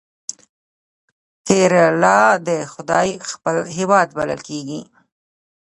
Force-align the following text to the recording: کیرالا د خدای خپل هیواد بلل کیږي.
کیرالا 1.47 2.21
د 2.47 2.49
خدای 2.73 3.09
خپل 3.29 3.55
هیواد 3.77 4.07
بلل 4.17 4.41
کیږي. 4.49 4.79